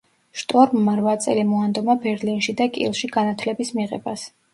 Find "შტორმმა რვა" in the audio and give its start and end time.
0.43-1.11